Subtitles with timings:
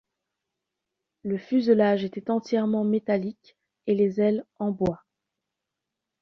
[1.23, 3.55] Le fuselage était entièrement métallique,
[3.85, 5.03] et les ailes en bois.